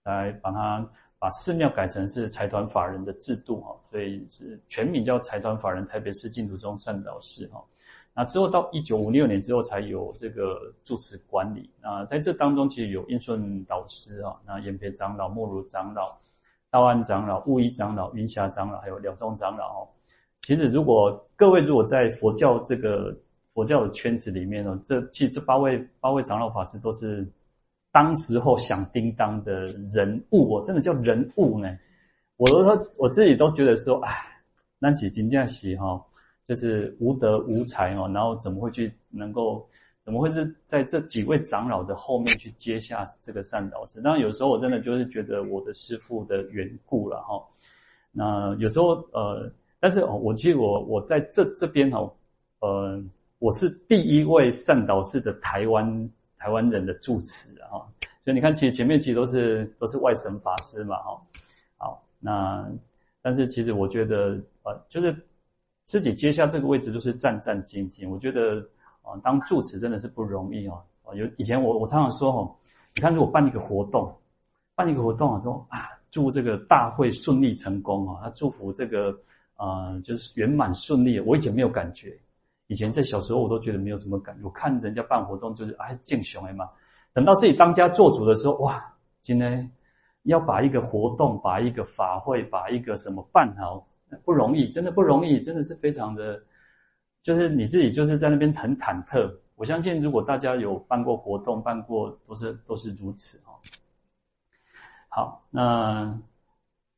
[0.04, 0.86] 来把他。
[1.26, 7.60] 把寺庙改成是财团法人的制度哈，所以是全名叫财团法人台北市净土宗善导寺哈。
[8.14, 11.68] 那之后到一九五六年之后才有这个住持管理。
[11.82, 16.16] 啊在这当中其实有印顺导师啊，那延培长老、莫如长老、
[16.70, 19.90] 道安长老、悟一长老、云霞长老，还有了宗长老哦。
[20.44, 23.18] 其实如果各位如果在佛教这个
[23.56, 27.28] 佛教的圈子里面呢，这其实这八位八位长老法师都是。
[27.96, 31.74] 当时候响叮当的人物，我真的叫人物呢。
[32.36, 34.14] 我都说我自己都觉得说，哎，
[34.80, 36.04] 那起金匠喜哈，
[36.46, 39.66] 就是无德无才哦，然后怎么会去能够，
[40.04, 44.02] 怎么会是在这几位长老的后面去接下这个善导师？
[44.02, 47.42] 当然有时候我真的就是觉得我的师父的缘故了哈。
[48.12, 52.00] 那有时候呃，但是我其实我我在这这边哈，
[52.60, 53.02] 呃，
[53.40, 56.10] 我是第一位善导师的台湾。
[56.46, 57.82] 台湾人的住持啊，
[58.24, 61.20] 所以你看，其实前面其实都是都是外省法师嘛，哈，
[61.76, 62.72] 好，那
[63.20, 65.16] 但是其实我觉得，呃，就是
[65.86, 68.08] 自己接下这个位置就是战战兢兢。
[68.08, 68.60] 我觉得
[69.02, 70.80] 啊，当住持真的是不容易哦。
[71.16, 72.56] 有以前我我常常说哦，
[72.96, 74.16] 你看如果办一个活动，
[74.76, 79.18] 办一个活动啊，说啊，祝这个大会顺利成功啊，他祝福这个
[79.58, 81.20] 呃，就是圆满顺利。
[81.20, 82.16] 我以前没有感觉。
[82.68, 84.44] 以前在小时候，我都觉得没有什么感觉。
[84.44, 86.68] 我看人家办活动，就是哎，敬雄哎嘛。
[87.14, 88.84] 等到自己当家做主的时候，哇，
[89.22, 89.72] 今天
[90.24, 93.88] 要把一个活动、把一个法会、把一个什么办好，
[94.24, 96.44] 不容易，真的不容易，真的是非常的，
[97.22, 99.32] 就是你自己就是在那边很忐忑。
[99.56, 103.54] 我相信，如果大家有办过活动，办过都是都是如此哦。
[105.08, 106.20] 好，那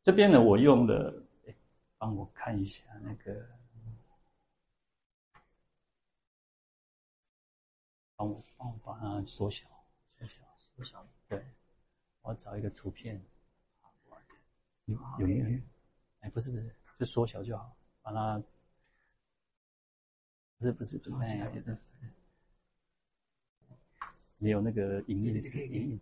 [0.02, 1.14] 这边呢，我用的，
[1.46, 1.54] 哎，
[1.98, 3.57] 帮我看一下那个。
[8.18, 9.66] 帮我帮我把它缩小，
[10.18, 10.44] 缩小，
[10.76, 11.08] 缩小。
[11.30, 11.46] 对，
[12.22, 13.24] 我要找一个图片。
[14.86, 15.62] 有有没有？
[16.22, 17.78] 哎，不是不是，就缩小就好。
[18.02, 18.42] 把它，
[20.58, 21.78] 不是不是不是，
[24.40, 26.02] 没有那个影印的影印。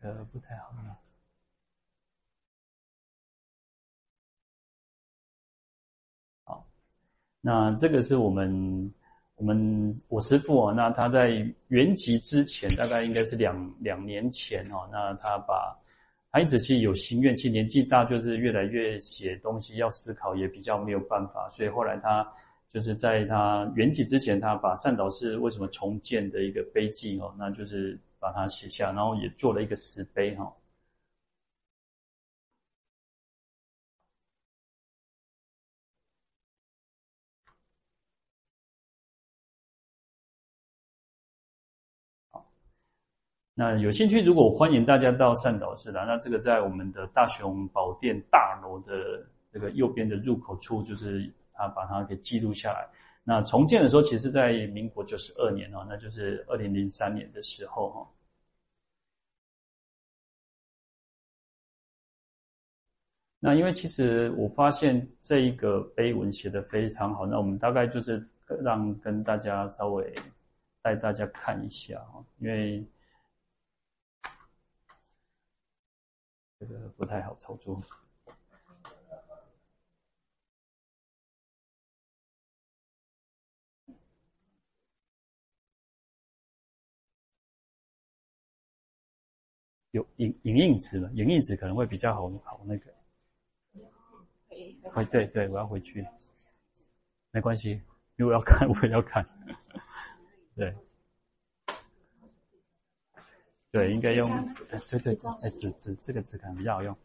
[0.00, 0.98] 这个个不太好了。
[7.46, 8.90] 那这个是我们
[9.36, 11.28] 我们我师父哦，那他在
[11.68, 15.78] 圆寂之前，大概应该是两两年前哦，那他把。
[16.36, 22.28] 他一直其实有心愿，其实年纪大，就是越来越写东西，要思考也比较没有办法，所以后来他
[22.72, 30.52] 就是在他圆寂之前，他把善导寺为什么重建的一个碑记哦，那就是把它写下，然后也做了一个石碑哈。
[43.56, 52.88] 那有兴趣，如果欢迎大家到善导寺来，那这个在我们的大雄宝殿大楼的这个右边的入口处，就是他把它给记录下来。
[53.22, 58.10] 那重建的时候，其实在民国九十二年哦，那就是二零零三年的时候哈。
[63.38, 68.26] 那因为其实我发现这一个碑文写得非常好，那我们大概就是
[68.64, 70.12] 让跟大家稍微
[70.82, 72.84] 带大家看一下哈，因为。
[76.66, 77.82] 这个不太好操作。
[89.90, 92.92] 有影影印纸了，影印纸可能会比较好，好那个。
[94.92, 96.04] 回对对，我要回去，
[97.30, 97.70] 没关系，
[98.16, 99.24] 因为我要看， 我也要看，
[100.56, 100.74] 对。
[103.74, 104.30] 对，应该用，
[104.70, 106.96] 对对，哎，纸纸这个纸可能比较好用。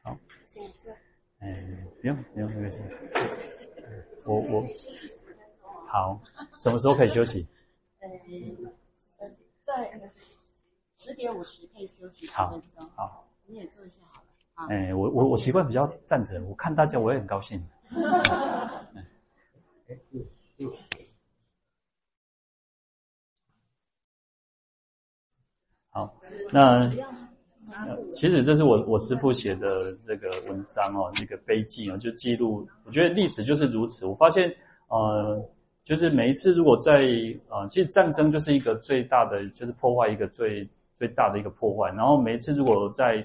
[0.00, 0.16] 好，
[1.40, 2.80] 哎，不用不用，没关系。
[4.26, 4.64] 我我，
[5.88, 6.22] 好，
[6.60, 7.44] 什么时候可以休息？
[9.18, 9.28] 呃，
[9.64, 10.00] 在
[10.96, 12.88] 十点五十可以休息十分钟。
[12.90, 14.23] 好，你也坐一下好了。
[14.54, 17.62] 哎、欸，我我我习惯比较站着，我看大家我也很高兴。
[25.90, 26.12] 好，
[26.50, 26.90] 那
[28.10, 32.66] 其实这是我我师傅写的这个文章哦，那个碑记哦，就记录。
[32.84, 34.04] 我觉得历史就是如此。
[34.06, 34.52] 我发现，
[34.88, 35.40] 呃，
[35.84, 37.02] 就是每一次如果在
[37.48, 41.90] 啊、呃，其实战争就是一个最大的，就是破坏一个最最大的一个破坏。
[41.92, 43.24] 然后每一次如果在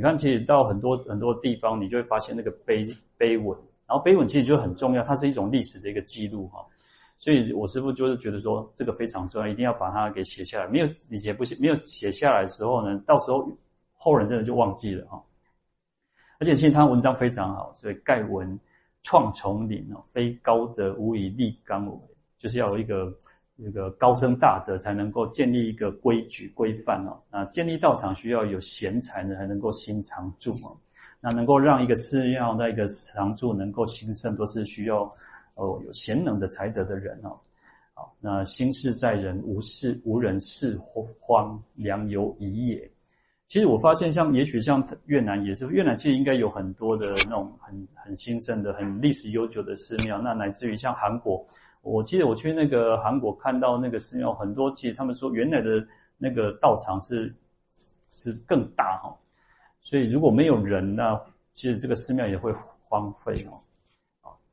[0.00, 3.48] 你看，其实到很多很多地方，你就会发现那个碑碑文，
[3.86, 6.64] 然后碑文其实就很重要，它是一种历史的一个记录哈。
[7.18, 10.66] 所以我师父就是觉得说，这个非常重要，一定要把它给写下来。
[10.68, 13.46] 没有你写不写，没有写下来的时候呢，到时候
[13.92, 15.22] 后人真的就忘记了哈。
[16.38, 18.58] 而且其实他文章非常好，所以盖文
[19.02, 21.92] 创丛林哦，非高德无以立纲为，
[22.38, 23.14] 就是要有一个。
[23.62, 27.20] 这个高僧大德才能够建立一个规矩规范哦。
[27.30, 30.76] 那建立道场需要有贤才呢，才能够兴常住哦。
[31.20, 35.02] 那能够让一个寺庙那一个常住能够兴盛，都是需要
[35.56, 37.38] 哦有贤能的才德的人哦。
[37.92, 40.78] 好，那兴事在人，无事无人事
[41.18, 42.90] 荒，良由已也。
[43.46, 50.18] 其实我发现，像也许像越南也是，越南其实应该有很多的那种很很兴盛的、很历史悠久的寺庙。
[50.22, 51.44] 那乃至于像韩国。
[51.82, 55.86] 我记得我去那个韩国看到那个寺庙，很多其实他们说原来的
[56.18, 57.34] 那个道场是
[58.10, 59.16] 是更大哈，
[59.80, 61.18] 所以如果没有人，那
[61.52, 62.52] 其实这个寺庙也会
[62.88, 63.58] 荒废哦。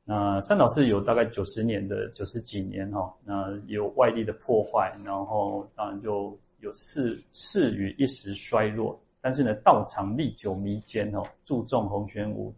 [0.05, 12.53] 那善导寺有大概九十年的九十几年哈，那有外力的破坏，然后当然就有寺寺宇一时衰落，但是呢道场历久弥坚哦，注重弘宣无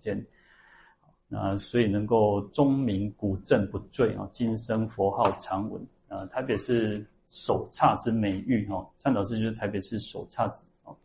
[1.32, 1.58] 啊。
[1.58, 6.26] 所以能够钟鸣古镇不坠啊，今生佛号常闻啊。
[6.28, 10.96] 台北市首刹之美誉哈，善导寺就是台北市首刹之哦。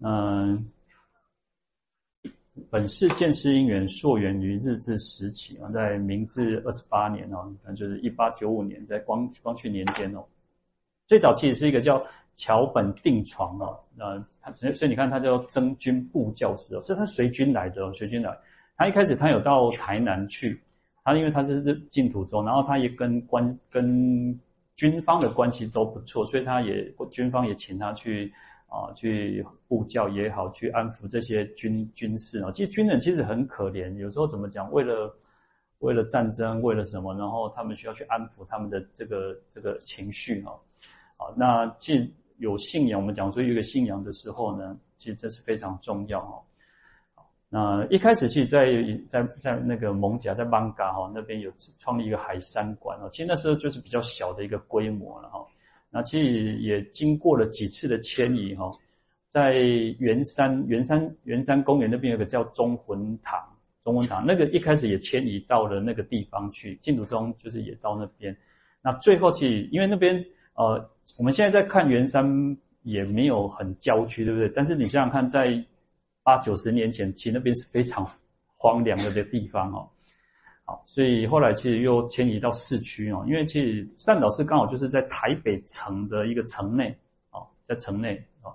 [0.00, 0.68] 嗯，
[2.70, 10.24] 本寺建寺因缘溯源于日治时期啊，在明治二十八年哦，那就是一八九五年，在光光绪年间哦。
[11.06, 12.04] 最早期是一个叫
[12.36, 18.36] 桥本定床哦，那所以所以你看他叫征军部教师哦，是他随军来的哦，随军来。
[18.78, 20.58] 他一开始他有到台南去，
[21.02, 24.40] 他因为他是净土宗，然后他也跟官跟
[24.76, 28.32] 军方的关系都不错，所以他也军方也请他去
[28.68, 32.52] 啊去布教也好，去安抚这些军军士啊。
[32.52, 35.12] 其实军人其实很可怜，有时候怎么讲，为了
[35.80, 40.52] 为了战争，为了什么，然后他们需要去安抚他们的这个这个情绪哈。
[41.16, 46.40] 啊，那既有信仰，我们讲说有一个信仰的时候呢，其实这是非常重要哈。
[47.50, 48.66] 那一开始其实在
[49.08, 55.38] 在在那个艋舺，在邦嘎哈那边有创立一个海山馆哦，其实那时候就是比较小的一个规模了哈。
[55.90, 58.70] 那其实也经过了几次的迁移哈，
[59.30, 59.54] 在
[59.98, 63.40] 圆山圆山圆山公园那边有个叫中魂堂，
[63.82, 68.36] 中魂堂那个一开始也迁移到了那个地方去，净土宗就是也到那边。
[68.82, 74.50] 那最后去因为那边呃，我们现在在看圆山也没有很郊区，对不对？
[74.54, 75.64] 但是你想想看，在
[76.28, 78.06] 八九十年前，其实那边是非常
[78.54, 79.88] 荒凉的的地方哦。
[80.66, 86.94] 好，所以后来其实又迁移到市区哦，因为其实善导寺刚好就是在台北城的一个城内
[87.30, 88.52] 哦，在城内哦，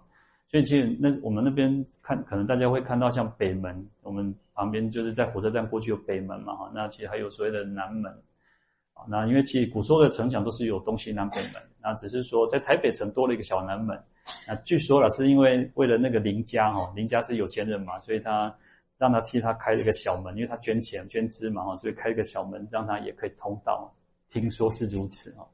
[0.47, 8.15] 所以其实那我们那边看，可能大家会看到像北门，我们旁边就是在火车站过去有北门嘛哈，那其实还有所谓的南门，
[9.09, 13.97] 那因为其实古时候的城墙都是有东西南北门，那只是说在台北城多了一个小南门。
[14.47, 18.55] 那据说了，是因为为了那个林家哈，林家是有钱人嘛，所以他
[18.97, 23.93] 让他替他开了个小门，因为他捐钱捐资嘛哈，所以开一个小门，让他也可以通道。
[24.29, 25.47] 听说是如此哈。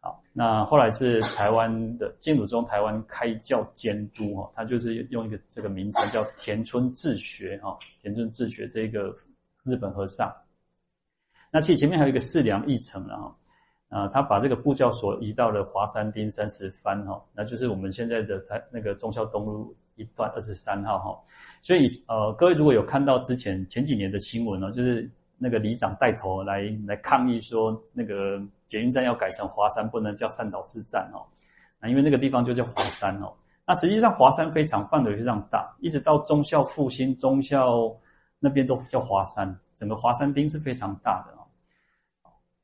[0.00, 9.14] 好，那后来是台湾的净土宗台湾开教监督哈，他就是用一个这个名称叫田村智学哈，田村智学这个
[9.64, 10.32] 日本和尚。
[11.50, 13.36] 那其实前面还有一个四梁一城了哈。
[13.88, 21.20] 啊，他把这个布教所移到了华山町三十番哈，那就是我们现在的台那个忠孝东路一段二十三号哈。
[21.60, 31.26] 所以呃，各位如果有看到之前前几年的新闻呢，就是那个里长带头来来抗议说，那个捷运站要改成华山，不能叫善导寺站哦。
[31.80, 33.32] 那因为那个地方就叫华山哦。
[33.66, 37.92] 那实际上华山非常范围非常大，一直到忠孝复兴、忠孝
[38.38, 41.39] 那边都叫华山，整个华山町是非常大的。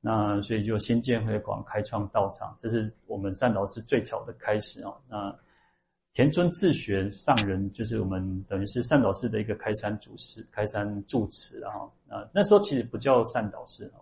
[0.09, 4.97] 那所以就新建会馆开创道场，这是我们善导寺最早的开始哦。
[5.09, 5.37] 那
[6.15, 11.73] 田村智学上人就是我们等于是善导寺的一个开山祖师、开山住持啊。
[12.09, 13.99] 那那时候其实不叫善导寺哦。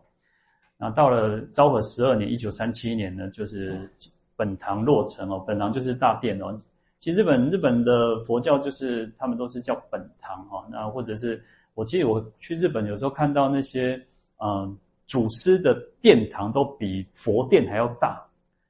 [0.76, 3.90] 那到了昭和十二年，一九三七年呢，就是
[4.36, 5.42] 本堂落成哦。
[5.46, 6.54] 本堂就是大殿哦。
[6.98, 10.68] 其实日本日本的佛教就是他们都是叫本堂哈。
[10.70, 13.98] 那或者是我记得我去日本有时候看到那些
[14.44, 14.78] 嗯。
[15.14, 18.20] 祖师的殿堂都比佛殿还要大，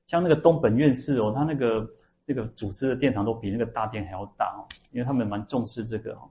[0.04, 1.88] 像那个东本院寺哦，他那个
[2.26, 6.28] 那个祖师的殿堂都比那个大殿还要大哦，因为他们蛮重视这个哦。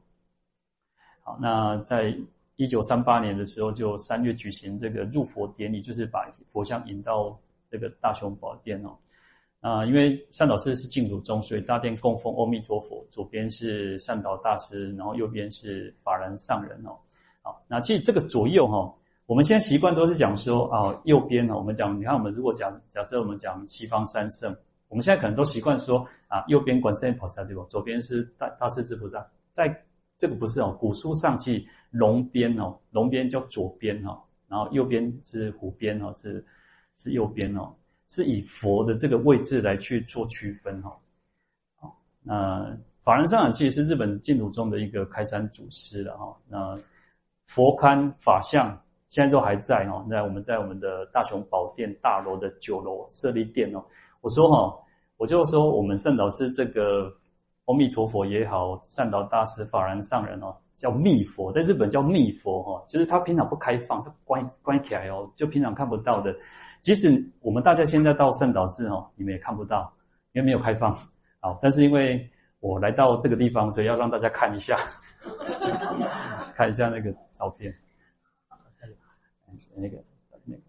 [1.23, 2.15] 好，那在
[2.58, 7.36] 一九三八年的时候，就三月举行这个入佛典礼，就是把佛像引到
[7.71, 8.95] 这个大雄宝殿哦。
[9.62, 16.95] 啊，因为善导寺是净土宗，所以大殿供奉阿弥陀佛，左边是善导大师，然后右边是法然上人哦。
[17.41, 18.93] 好，那其实这个左右哈。
[19.25, 24.53] 我们现在习惯都是讲说啊，右边呢，我们讲，你看我们如果讲，假设我们讲西方三圣，
[24.89, 27.65] 我们现在可能都习惯说啊，右边观世音菩萨对吧？
[27.69, 29.73] 左边是大大势至菩萨，在
[30.17, 36.45] 这个不是哦，古书上记龙边哦，龙边叫左边哦，然后右边是虎边哦，是
[36.97, 37.73] 是右边哦，
[38.09, 40.91] 是以佛的这个位置来去做区分哦。
[41.79, 46.38] 好，那法然上人其实是日本净土宗的一个开山祖师了哈。
[46.49, 46.77] 那
[47.45, 48.77] 佛龛法像。
[49.13, 53.80] 现在都还在哦，在我们在我们的大雄宝殿大楼的九楼设立殿哦。
[54.21, 54.76] 我说哈，
[55.17, 57.13] 我就说我们善导寺这个
[57.65, 66.36] 阿弥陀佛也好，善导大师法然上人哦，叫密佛，在日本叫密佛哈，就是他平常不开放，他关关起来哦，就平常看不到的。
[66.82, 69.93] 即使我们大家现在到善导寺哦，你们也看不到，
[70.32, 70.97] 因为没有开放。
[71.39, 72.28] 好，但是因为
[72.62, 74.80] 我来到这个地方，所以要让大家看一下，
[76.58, 77.71] 看一下那个照片。
[79.76, 80.04] 那个，
[80.46, 80.62] 那个，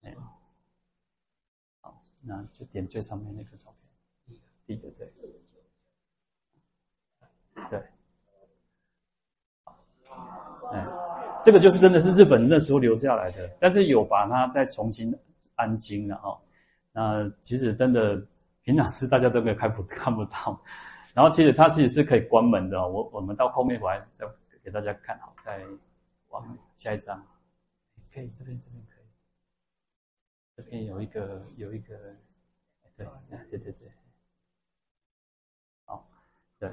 [0.00, 0.16] 对，
[2.26, 3.74] 那就点最上面那个照
[4.26, 5.12] 片，第一个，对，
[7.70, 7.78] 对，
[10.72, 10.86] 哎，
[11.44, 15.14] 这个就是真的是日本那时候留下来的，但是有把它再重新
[15.54, 16.40] 安经了哈。
[16.92, 18.26] 那其实真的
[18.62, 20.60] 平常是大家都可以看不看不到。
[21.14, 24.26] 然后其实它其实是可以关门的，我我们到后面回来再
[24.64, 25.64] 给大家看好，再
[26.30, 27.24] 往下一张，
[28.12, 29.04] 可以这边这边可以，
[30.56, 31.96] 这边有一个有一个，
[32.96, 33.06] 对
[33.48, 33.92] 对对对，
[35.84, 36.04] 好，
[36.58, 36.68] 对，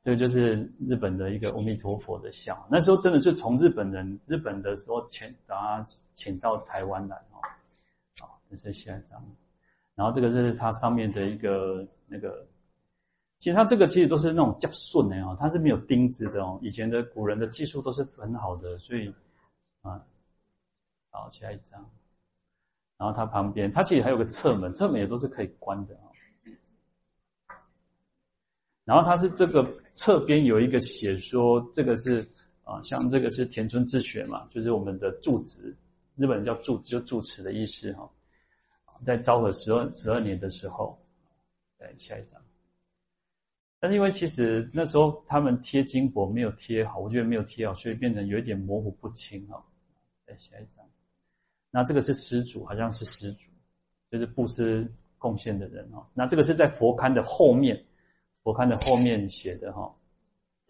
[0.00, 0.54] 这个就是
[0.88, 7.44] 日本的一个阿弥陀佛的像，那时候真的是从日本人日本的时候请把他请到台湾来哦，
[8.20, 9.22] 好，这是下一张，
[9.94, 12.46] 然后这个就是它上面的一个那个。
[13.46, 16.58] 其实它这个其实都是那种夹顺的哦，它是没有钉子的哦。
[16.62, 19.08] 以前的古人的技术都是很好的，所以
[19.82, 20.04] 啊，
[21.10, 21.88] 好，下一张。
[22.96, 26.10] 然后它旁边，它其实还有个侧门，侧门也都是可以关的哦。
[28.84, 32.26] 然后它是这个侧边有一个写说，这个是
[32.64, 35.68] 啊，像这个是田村之学嘛，就是我们的住持，
[36.16, 38.10] 日本人叫住就住持的意思哈。
[39.04, 40.98] 在昭和十二十二年的时候，
[41.78, 42.42] 来下一张。
[43.86, 49.64] 但是因为其实那时候他们贴金箔没有贴好，我觉得没有贴好，所以变成有一点模糊不清哈。
[50.26, 50.84] 来下一张。
[51.70, 53.48] 那这个是施主，好像是施主，
[54.10, 56.04] 就是布施贡献的人哈。
[56.14, 57.80] 那这个是在佛龛的后面，
[58.42, 59.94] 佛龛的后面写的哈。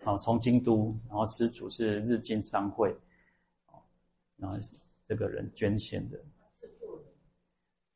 [0.04, 2.94] 啊，从京都，然后施主是日进商会，
[4.36, 4.58] 然后
[5.08, 6.20] 这个人捐献的。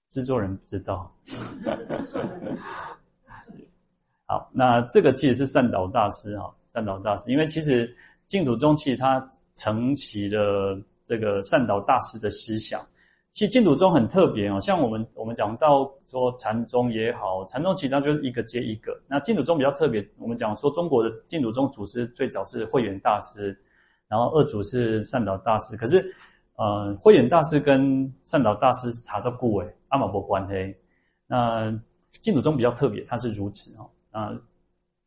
[0.09, 1.15] 制作人不知道。
[4.31, 7.93] 好，那这个其实是善导大师哈，善导大师，因为其实
[8.29, 12.81] 净土宗其实他承袭了这个善导大师的思想。
[13.33, 18.97] 其实净土宗很特别哦，像我们我们讲到说禅宗也好，禅宗其实它就是一个接一个。
[19.09, 23.59] 那净土宗比较特别，我们讲说中国的净土宗祖师最早是慧远大师，
[24.07, 26.15] 然后二祖是善导大师，可是。
[26.57, 30.79] 呃，慧远大师跟善导大师查照顾诶，阿玛伯关黑。
[31.27, 31.75] 那
[32.21, 33.89] 净土宗比较特别，他是如此哦。
[34.11, 34.31] 啊，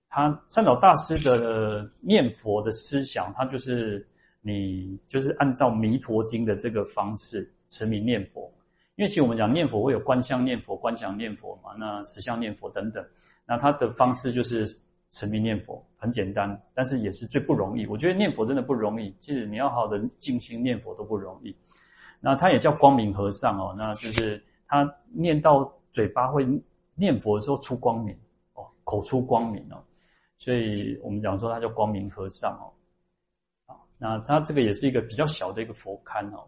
[0.09, 4.07] 他善导大师的念佛的思想，他就是
[4.41, 8.51] 你就是按照弥陀经的这个方式持名念佛。
[8.95, 13.05] 因为其实我们讲念佛会有观相念佛、观想念佛嘛，那实相念佛等等。
[13.45, 14.67] 那他的方式就是。
[15.15, 17.85] 持名念佛很简单，但是也是最不容易。
[17.85, 21.55] 我觉得念佛真的不容易，其实你要好的静心念佛都不容易。
[22.19, 26.43] 那他也叫光明和尚哦，那就是他念到嘴巴会
[26.95, 28.17] 念佛的时候出光明，
[28.93, 29.83] 口出光明哦，
[30.37, 32.69] 所以我们讲说他叫光明和尚哦。
[33.97, 36.47] 那他这个也是一个比较小的一个佛龛哦。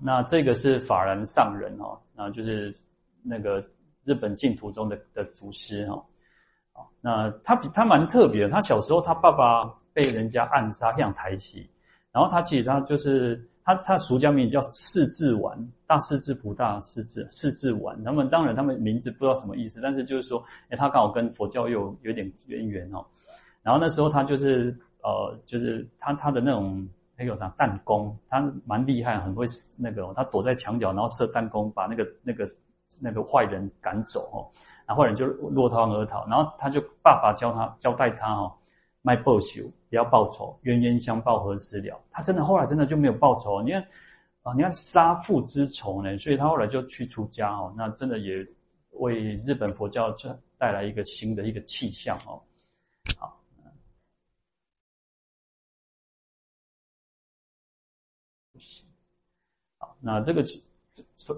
[0.00, 2.74] 那这个是法然上人哦，那就是
[3.22, 3.64] 那个。
[4.06, 8.50] 日本净土中的的祖师哈，那他比他蛮特别的。
[8.50, 9.64] 他小时候他爸爸
[9.94, 11.66] 被人家暗杀，像台西，
[12.12, 18.02] 然后他其实他就是他他俗家名叫四字丸，大四字不大四字四字丸。
[18.04, 23.04] 他们当然他们名字不知道什么意思，但是就是说，哎，他刚好跟佛教又有点渊源哦。
[23.62, 26.86] 然后那时候他就是呃，就是他他的那种
[27.16, 29.46] 那个啥弹弓，他蛮厉害，很会
[29.76, 32.48] 那个，他躲在墙角，然后射弹弓，把那个那个。
[33.00, 34.46] 那个坏人赶走哦，
[34.86, 38.52] 然后坏人就落汤而逃，然后他就爸爸教他交代他哦，
[39.06, 42.02] 卖报仇不要报仇，冤冤相报何时了？
[42.10, 43.86] 他真的后来真的就没有报仇，你看
[44.42, 48.46] 啊，你看杀父之仇呢，所以他后来就去出家哦，那真的也
[48.92, 52.40] 为日本佛教这带来一个新的一个气象哦。
[53.18, 53.38] 好，
[60.00, 60.42] 那这个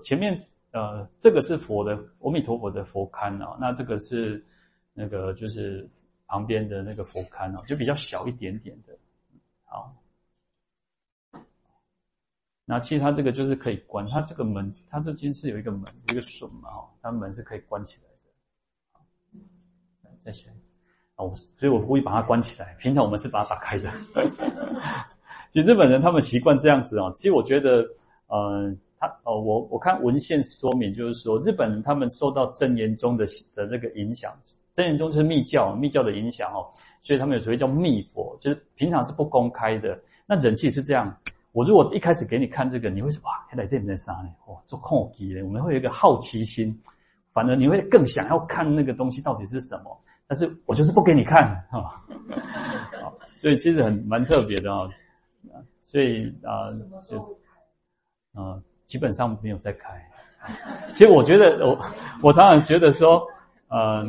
[0.05, 0.41] 前面。
[0.73, 4.45] 呃，这个是佛的阿弥陀佛的佛龛啊，那这个是
[4.93, 5.89] 那个就是
[6.27, 8.97] 旁边的那个佛龛啊，就比较小一点点的。
[9.65, 9.95] 好，
[12.65, 18.31] 那其实它这个就是可以关，它这个门，它这间是有一个门，一个锁嘛，哈，它门是可以关起来的。
[18.93, 19.07] 好，
[20.21, 20.51] 再下，
[21.17, 23.91] 哦，所以我故意把它关起来，平常我们是把它打开的。
[25.51, 27.87] 其实日本人他们习惯这样子啊，其实我觉得，
[28.27, 28.77] 呃。
[28.99, 34.35] 他哦，我我看文献说明，就是说日本人他们受到真言宗的的这个影响，
[34.77, 36.69] 真言宗就是密教，密教的影响哦，
[37.01, 39.99] 所以他们有所谓叫密佛，就是平常是不公开的。
[40.27, 41.17] 那人气是这样，
[41.53, 44.29] 我如果一开始给你看这个，你会说哇，原来这里在啥呢？
[44.49, 46.79] 哇，做空机嘞，我们会有一个好奇心，
[47.33, 49.99] 反而你会更想要看那个东西到底是什么。
[50.27, 52.05] 但是我就是不给你看哈，
[53.25, 54.87] 所以其实很蛮特别的啊，
[55.81, 56.69] 所以啊
[57.03, 57.19] 就
[58.35, 58.63] 啊。
[58.87, 60.01] 基本上没有再开。
[60.95, 61.77] 其实我觉得，我
[62.23, 63.21] 我常常觉得说，
[63.67, 64.09] 呃，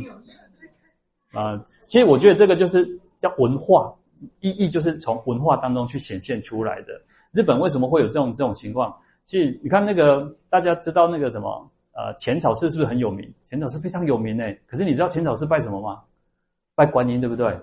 [1.38, 2.88] 呃，其实我觉得这个就是
[3.20, 3.94] 叫文化
[4.40, 7.00] 意义，就是从文化当中去显现出来的。
[7.32, 8.96] 日本为什么会有这种这种情况？
[9.24, 13.32] 其实你看那个大家知道那个什么，呃，浅草寺是不是很有名？
[13.44, 14.60] 浅草寺非常有名诶。
[14.66, 16.02] 可是你知道浅草寺拜什么吗？
[16.76, 17.56] 拜观音，对不对？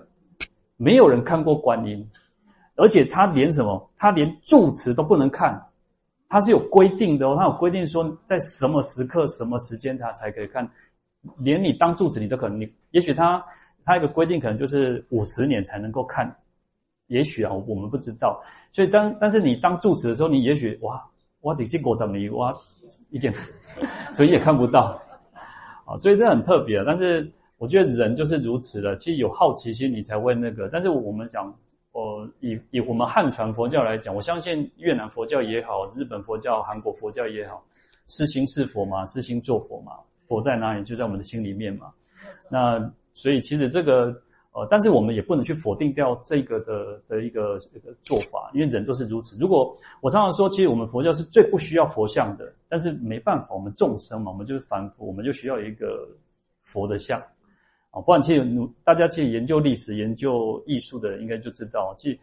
[0.77, 2.07] 没有人看过观音，
[2.75, 3.89] 而且他连什么？
[3.97, 5.61] 他连住持都不能看。
[6.27, 10.67] 它是有规定的哦，它有规定说在什么时刻、什么时间它才可以看，
[11.37, 13.41] 连你当住持你都可能，你也许他
[13.85, 16.35] 它一个规定可能就是五十年才能够看，
[17.07, 18.43] 也许啊，我们不知道。
[18.71, 21.01] 所以当但是你当住持的时候，你也许哇，
[21.41, 22.51] 哇得经过怎么哇
[23.11, 23.33] 一点，
[24.11, 25.01] 所以也看不到
[25.85, 26.83] 啊，所以这很特别。
[26.83, 30.67] 但是我觉得人就是如此的，其实有好奇心你才会那个。
[30.69, 31.55] 但是我们讲。
[31.97, 37.63] 哦，以以我们汉传佛教来讲，我相信越南佛教也好，日本佛教、韩国佛教也好，
[38.07, 39.93] 是心是佛嘛，是心做佛嘛，
[40.27, 40.83] 佛在哪里？
[40.83, 41.89] 就在我们的心里面嘛。
[42.49, 42.77] 那
[43.15, 44.13] 所以其实这个
[44.51, 49.37] 呃，但是我们也不能去否定掉这个的的一个一个做法，因为人都是如此。
[49.39, 56.07] 如果我常常说，其实我们佛教是最不需要佛像的，但是没办法，我们众生嘛，我们就是凡夫，我们就需要一个
[56.63, 57.19] 佛的像
[57.91, 57.99] 啊。
[58.01, 58.45] 不然，其实
[58.83, 62.19] 大家其实研究历史、研究艺术的应该就知道，其实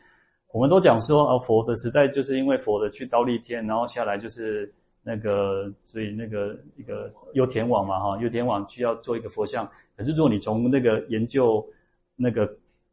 [0.52, 4.72] 我们都讲说啊，佛的时代就是因为佛的去忉利天，然后下来就是。
[5.02, 9.68] 那个，所以那个一个优田网嘛，哈，优田网需要做一个佛像。
[9.96, 11.66] 可是如果你从那个研究
[12.14, 12.48] 那个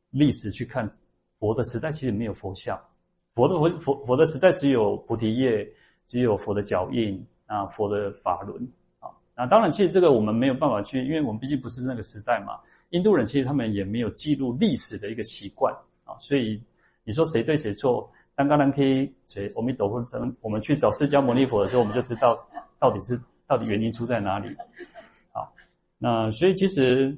[0.09, 0.89] 历史去看，
[1.39, 2.79] 佛的时代其实没有佛像，
[3.35, 5.67] 佛的佛佛佛的时代只有菩提叶，
[6.07, 8.67] 只有佛的脚印啊，佛的法轮
[8.99, 9.09] 啊。
[9.35, 12.59] 那当然，其实这个我们没有办法去，因为我们毕竟不是那个时代嘛。
[12.89, 15.71] 印度人其实他们也没有记录历史的一个习惯
[16.05, 16.59] 啊，所以
[17.03, 18.11] 你说谁对谁错？
[18.39, 20.01] 刚刚呢，可以随阿弥陀佛，
[20.39, 22.39] 我们去找释迦牟尼佛的时候，我们就知道
[22.79, 24.47] 到底是到底原因出在哪里。
[25.33, 25.53] 好，
[25.97, 27.13] 那所以其实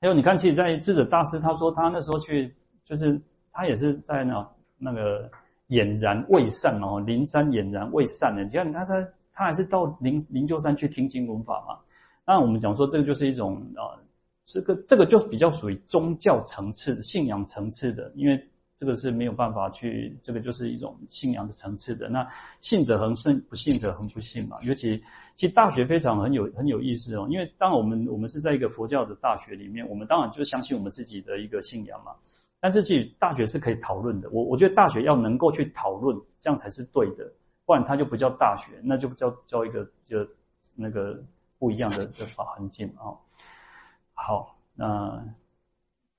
[0.00, 2.50] 还有你看，其实，在智者大师他说他那时候去，
[2.82, 3.20] 就是
[3.52, 5.30] 他也是在那那个
[5.68, 8.42] 俨然未散哦，灵山俨然未散的。
[8.42, 11.78] 你看他在他还是到灵灵鹫山去听经闻法嘛。
[12.24, 14.00] 那我们讲说这个就是一种啊，
[14.46, 18.48] 这个这个就比较属于宗教层次的信仰层次的，因为。
[18.78, 22.08] 这个是没有办法去，这个就是一种信仰的层次的。
[22.08, 22.24] 那
[22.60, 24.56] 信者恒信，不信者恒不信嘛。
[24.62, 24.96] 尤其
[25.34, 32.12] 其实大学非常很有很有意思哦，因为当我们我们是在一个佛教的大学里面，我们当然就相信我们自己的一个信仰嘛。
[32.60, 34.30] 但是其实大学是可以讨论的。
[34.30, 37.28] 我我觉得大学要能够去讨论，这样才是对的，
[37.64, 40.24] 不然它就不叫大学，那就叫叫一个就
[40.76, 41.20] 那个
[41.58, 43.10] 不一样的的法环境啊。
[44.14, 45.20] 好，那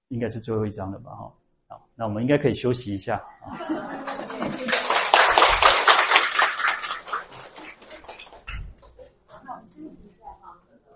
[0.09, 1.11] 应该是最后一章了吧？
[1.11, 1.33] 哈。
[1.69, 3.53] 好，那我们应该可以休息一下啊。